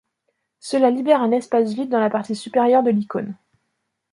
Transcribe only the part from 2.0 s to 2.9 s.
partie supérieure de